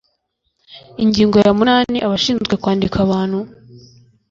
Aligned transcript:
Ingingo 1.03 1.35
ya 1.45 1.51
munani 1.57 1.97
Abashinzwe 2.05 2.53
kwandika 2.61 2.97
abantu 3.05 3.39